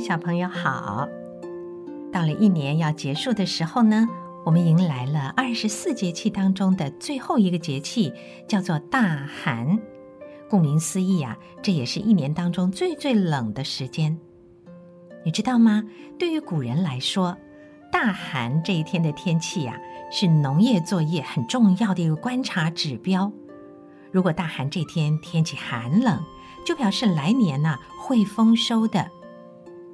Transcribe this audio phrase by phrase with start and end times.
[0.00, 1.08] 小朋友好！
[2.12, 4.08] 到了一年要结束的时候呢，
[4.44, 8.12] 我们迎来了二十四节气当中的最后一个节气，
[8.48, 9.78] 叫做大寒。
[10.48, 14.18] 顾名思义啊，这也是一年当中最最冷的时间。
[15.24, 15.82] 你知道吗？
[16.18, 17.36] 对于古人来说，
[17.90, 19.76] 大寒这一天的天气啊，
[20.10, 23.32] 是农业作业很重要的一个观察指标。
[24.12, 26.22] 如果大寒这天天气寒冷，
[26.64, 29.10] 就表示来年呢、会丰收的。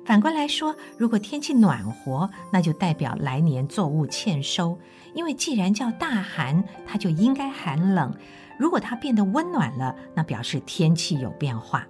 [0.04, 4.78] 反过来说，如果天气暖和，那就代表来年作物欠收。
[5.14, 8.12] 因为既然叫大寒，它就应该寒冷。
[8.58, 11.86] 如果它变得温暖了，那表示天气有变化。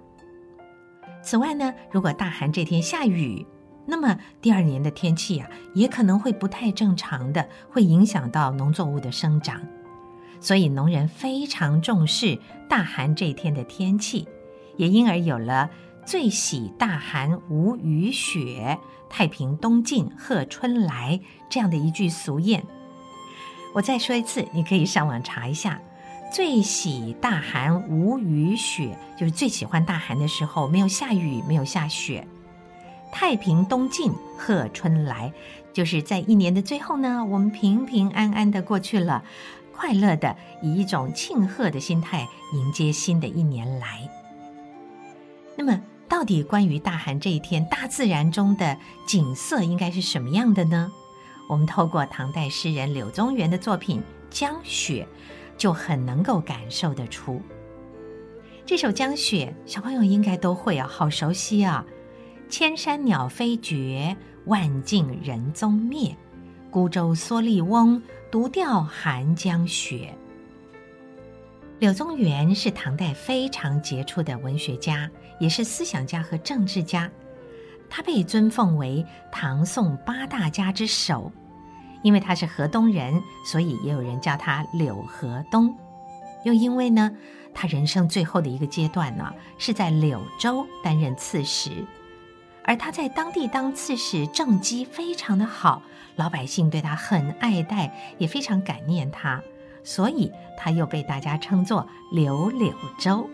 [1.23, 3.45] 此外呢，如果大寒这天下雨，
[3.85, 9.61] 那么第二年的天气啊，也可能会不太正常的，会影响到农作物的生长。
[10.39, 12.37] 所以农人非常重视
[12.67, 14.27] 大寒这天的天气，
[14.75, 15.69] 也因而有了
[16.05, 18.77] “最喜大寒无雨雪，
[19.09, 22.61] 太平冬尽贺春来”这样的一句俗谚。
[23.73, 25.79] 我再说一次，你可以上网查一下
[26.31, 32.27] ，“最喜大寒无雨雪”，就是最喜欢大寒的时候没有下雨，没有下雪
[33.11, 35.33] ；“太平冬尽贺春来”，
[35.73, 39.23] 就是在一年的最后呢，我们平平安安的过去了。
[39.75, 44.07] 快乐的以一种庆贺的心态迎接新的一年来。
[45.57, 50.91] 那么，到底关于大寒这一天，大自然中的景色应该是什么样的呢？
[51.49, 55.07] 我们透过唐代诗人柳宗元的作品《江雪》，
[55.57, 57.41] 就很能够感受得出。
[58.65, 61.85] 这首《江雪》，小朋友应该都会啊，好熟悉啊！
[62.49, 64.15] 千山鸟飞绝，
[64.45, 66.15] 万径人踪灭。
[66.71, 68.01] 孤舟蓑笠翁，
[68.31, 70.15] 独钓寒江雪。
[71.83, 77.11] 柳宗元是唐代非常杰出的文学家，也是思想家和政治家。
[77.89, 81.29] 他被尊奉为唐宋八大家之首，
[82.01, 85.75] 因为他是河东人，所以也有人叫他柳河东。
[86.45, 87.11] 又因为呢，
[87.53, 91.85] 他人生最后的一个阶段呢，是在柳州担任刺史。
[92.63, 95.83] 而他在当地当刺史，政绩非常的好，
[96.15, 99.43] 老百姓对他很爱戴，也非常感念他，
[99.83, 103.29] 所以他又被大家称作柳柳州。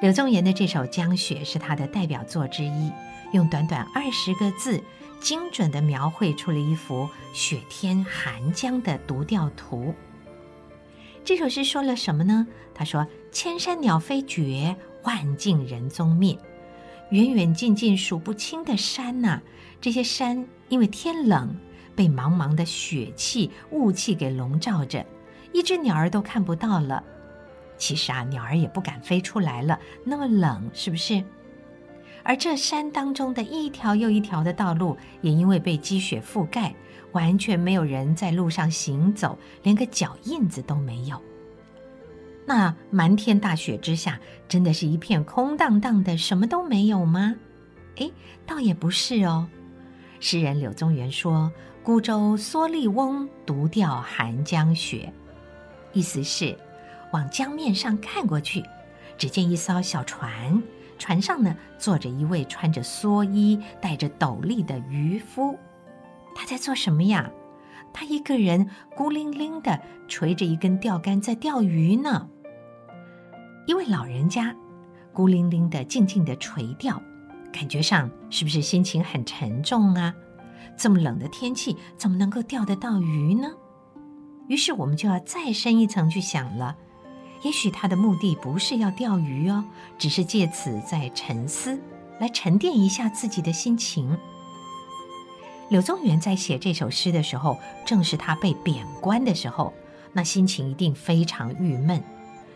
[0.00, 2.90] 柳宗元的这首《江雪》是他的代表作之一，
[3.32, 4.82] 用短短二十个字，
[5.20, 9.94] 精准地描绘出了一幅雪天寒江的独钓图。
[11.22, 12.46] 这首诗说了什么呢？
[12.74, 16.38] 他说：“千山鸟飞绝，万径人踪灭。”
[17.10, 19.42] 远远近近数不清的山呐、
[19.80, 21.54] 这些山因为天冷，
[21.94, 25.04] 被茫茫的雪气、雾气给笼罩着，
[25.52, 27.02] 一只鸟儿都看不到了。
[27.76, 31.22] 其实啊，鸟儿也不敢飞出来了，那么冷，是不是？
[32.22, 36.74] 而这山当中的一条又一条的道路，也因为被积雪覆盖，
[37.12, 41.20] 完全没有人在路上行走，连个脚印子都没有。
[42.46, 47.34] 那满天大雪之下，真的是一片空荡荡的，什么都没有吗？
[47.96, 48.10] 哎，
[48.46, 49.48] 倒也不是哦。
[50.20, 51.50] 诗人柳宗元说
[51.90, 55.12] ：“孤舟蓑笠翁，独钓寒江雪。”
[55.92, 56.56] 意思是，
[57.12, 58.62] 往江面上看过去，
[59.18, 60.62] 只见一艘小船，
[61.00, 65.58] 船上呢坐着一位穿着蓑衣、戴着斗笠的渔夫。
[66.32, 67.28] 他在做什么呀？
[67.92, 72.28] 他一个人孤零零的垂着一根钓竿在钓鱼呢。
[73.66, 74.54] 一位老人家，
[75.12, 77.02] 孤零零的、静静的垂钓，
[77.52, 80.14] 感觉上是不是心情很沉重啊？
[80.80, 83.50] 这么冷的天气，怎么能够钓得到鱼呢？
[84.48, 86.74] 于是我们就要再深一层去想了，
[87.42, 89.62] 也许他的目的不是要钓鱼哦，
[89.98, 91.78] 只是借此在沉思，
[92.18, 94.16] 来沉淀一下自己的心情。
[95.68, 99.74] 柳宗元在写这首诗的时候，正是他被贬官的时候，
[100.14, 102.02] 那心情一定非常郁闷。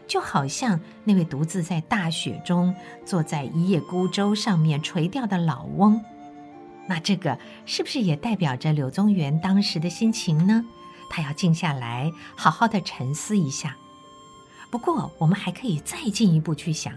[0.06, 2.74] 就好像那位独自在大雪中
[3.04, 6.02] 坐在一叶孤舟上面垂钓的老翁，
[6.86, 10.64] 那这个是不是也代表着柳宗元当时的心情呢？
[11.10, 13.76] 他要静下来，好好的沉思一下。
[14.70, 16.94] 不过，我们还可以再进一步去想，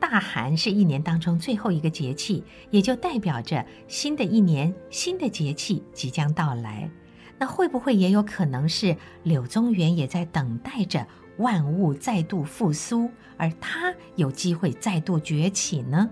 [0.00, 6.90] 大寒是一年当中最后一个节气，也就代表着新的一年、新的节气即将到来。
[7.38, 11.06] 那会不会也有可能是柳宗元也在等待着？
[11.38, 16.08] 万物再度复苏，而他有机会再度崛起呢？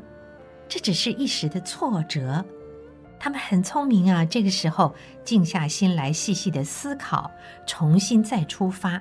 [0.69, 2.44] 这只是一时的挫折。
[3.25, 4.94] 他们很聪明啊，这个时候
[5.25, 7.31] 静下心来细细的思考，
[7.67, 9.00] 重新再出发，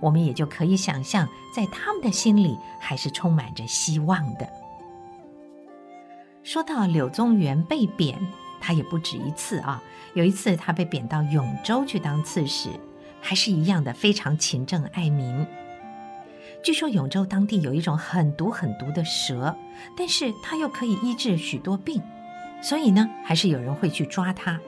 [0.00, 4.46] 我们也就可以想象，在他们的心里还是充满着希望的。
[6.42, 8.18] 说到柳宗元被贬，
[8.60, 9.82] 他也不止一次啊。
[10.12, 12.68] 有一次他被贬到永州去当刺史，
[13.18, 15.46] 还是一样的非常勤政爱民。
[16.62, 19.56] 据说永州当地有一种很毒很毒的蛇，
[19.96, 22.02] 但是它又可以医治许多病，
[22.60, 24.58] 所以呢，还是有人会去抓他。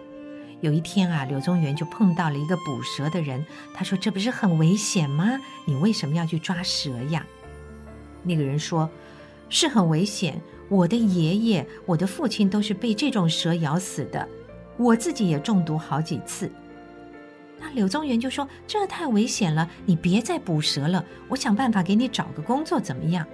[0.60, 3.44] 有一天啊，柳宗元就碰到了一个捕蛇的人，
[3.74, 5.40] 他说：“这不是很危险吗？
[5.64, 7.26] 你为什么要去抓蛇呀？”
[8.22, 8.88] 那个人说
[9.48, 14.28] ：“是很危险，我的爷爷、我的父亲都是被这种蛇咬死的，
[14.76, 16.50] 我自己也中毒好几次。”
[17.58, 21.02] 那柳宗元就说：“这太危险了，你别再捕蛇了。
[21.28, 23.26] 我想办法给你找个工作，怎么样？”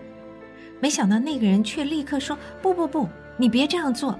[0.80, 4.16] 没想到那个人却立刻说：“不不不，你别这样做。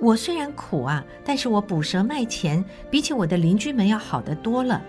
[0.00, 4.80] 我虽然苦啊，但是我捕蛇卖钱，比起我的邻居们要好得多了。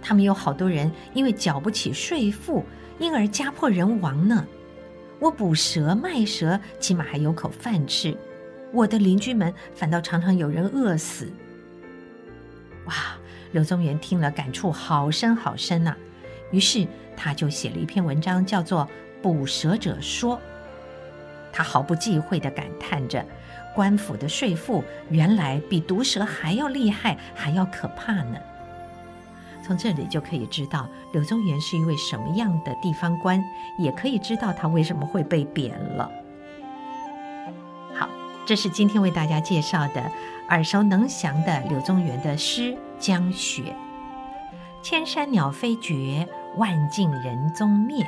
[0.00, 2.64] 他们有好多人因为缴不起税赋，
[2.98, 4.46] 因而家破人亡呢。
[5.18, 8.16] 我捕蛇卖蛇，起码还有口饭吃。
[8.72, 11.30] 我的邻居们反倒常常有人饿死。”
[12.86, 12.94] 哇！
[13.52, 15.96] 柳宗元听了，感触好深好深呐、啊。
[16.50, 16.86] 于是
[17.16, 18.82] 他就写了一篇文章，叫做
[19.22, 20.36] 《捕蛇者说》。
[21.56, 23.24] 他毫不忌讳地感叹着，
[23.74, 28.36] 官府的税赋原来比毒蛇还要厉害，还要可怕呢。
[29.64, 33.42] 从这里就可以知道，柳宗元是一位什么样的地方官，
[33.78, 36.10] 也可以知道他为什么会被贬了。
[37.94, 38.06] 好，
[38.44, 40.12] 这是今天为大家介绍的
[40.50, 42.76] 耳熟能详的柳宗元的诗。
[42.98, 43.74] 江雪，
[44.82, 48.06] 千山鸟飞绝，万径人踪灭。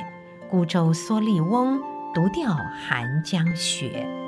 [0.51, 1.79] 孤舟蓑笠翁，
[2.13, 4.18] 独钓寒江雪。